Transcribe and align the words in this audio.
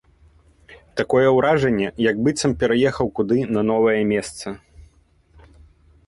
Такое 0.99 1.27
ўражанне, 1.37 1.87
як 2.05 2.15
быццам 2.27 2.55
пераехаў 2.63 3.07
куды 3.19 3.37
на 3.57 3.61
новае 3.71 3.99
месца. 4.13 4.55